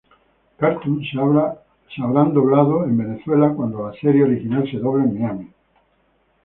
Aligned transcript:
Cartoons 0.57 1.11
se 1.11 2.01
habrán 2.01 2.33
doblado 2.33 2.85
en 2.85 2.97
Venezuela, 2.97 3.53
cuando 3.55 3.85
la 3.87 3.93
serie 3.99 4.23
original 4.23 4.63
se 4.67 4.77
dobla 4.79 5.03
en 5.03 5.13
Miami. 5.13 5.51